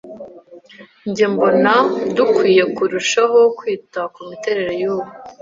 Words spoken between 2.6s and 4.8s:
kurushaho kwita kumiterere